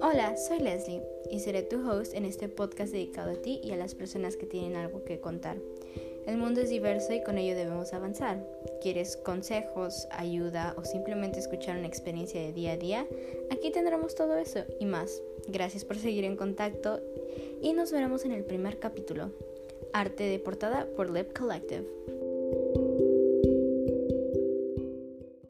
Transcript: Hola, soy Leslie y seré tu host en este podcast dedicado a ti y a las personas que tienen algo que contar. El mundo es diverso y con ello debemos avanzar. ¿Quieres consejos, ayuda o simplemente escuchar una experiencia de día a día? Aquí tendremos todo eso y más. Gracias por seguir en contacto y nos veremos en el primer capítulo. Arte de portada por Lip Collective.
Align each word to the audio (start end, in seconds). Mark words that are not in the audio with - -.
Hola, 0.00 0.36
soy 0.36 0.60
Leslie 0.60 1.02
y 1.28 1.40
seré 1.40 1.62
tu 1.62 1.88
host 1.88 2.14
en 2.14 2.24
este 2.24 2.48
podcast 2.48 2.92
dedicado 2.92 3.32
a 3.32 3.42
ti 3.42 3.60
y 3.64 3.72
a 3.72 3.76
las 3.76 3.96
personas 3.96 4.36
que 4.36 4.46
tienen 4.46 4.76
algo 4.76 5.04
que 5.04 5.18
contar. 5.18 5.56
El 6.26 6.36
mundo 6.36 6.60
es 6.60 6.70
diverso 6.70 7.12
y 7.12 7.22
con 7.22 7.36
ello 7.36 7.56
debemos 7.56 7.92
avanzar. 7.94 8.46
¿Quieres 8.80 9.16
consejos, 9.16 10.06
ayuda 10.12 10.76
o 10.78 10.84
simplemente 10.84 11.40
escuchar 11.40 11.78
una 11.78 11.88
experiencia 11.88 12.40
de 12.40 12.52
día 12.52 12.72
a 12.72 12.76
día? 12.76 13.06
Aquí 13.50 13.72
tendremos 13.72 14.14
todo 14.14 14.36
eso 14.36 14.60
y 14.78 14.86
más. 14.86 15.20
Gracias 15.48 15.84
por 15.84 15.96
seguir 15.96 16.24
en 16.24 16.36
contacto 16.36 17.00
y 17.60 17.72
nos 17.72 17.90
veremos 17.90 18.24
en 18.24 18.30
el 18.30 18.44
primer 18.44 18.78
capítulo. 18.78 19.32
Arte 19.92 20.24
de 20.24 20.38
portada 20.38 20.86
por 20.94 21.10
Lip 21.10 21.36
Collective. 21.36 22.21